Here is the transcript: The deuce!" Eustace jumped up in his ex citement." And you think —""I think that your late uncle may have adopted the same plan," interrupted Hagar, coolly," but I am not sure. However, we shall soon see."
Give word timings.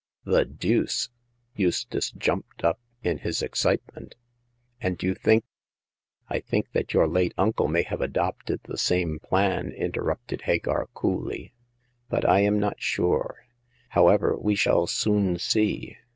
The 0.25 0.45
deuce!" 0.45 1.09
Eustace 1.63 2.09
jumped 2.09 2.63
up 2.63 2.79
in 3.03 3.19
his 3.19 3.43
ex 3.43 3.59
citement." 3.61 4.15
And 4.81 4.97
you 5.03 5.13
think 5.13 5.43
—""I 6.27 6.39
think 6.39 6.71
that 6.71 6.91
your 6.91 7.07
late 7.07 7.35
uncle 7.37 7.67
may 7.67 7.83
have 7.83 8.01
adopted 8.01 8.61
the 8.63 8.79
same 8.79 9.19
plan," 9.19 9.69
interrupted 9.71 10.41
Hagar, 10.41 10.87
coolly," 10.95 11.53
but 12.09 12.27
I 12.27 12.39
am 12.39 12.59
not 12.59 12.81
sure. 12.81 13.45
However, 13.89 14.35
we 14.35 14.55
shall 14.55 14.87
soon 14.87 15.37
see." 15.37 15.95